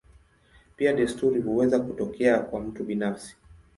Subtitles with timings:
[0.75, 3.37] Pia desturi huweza kutokea kwa mtu binafsi.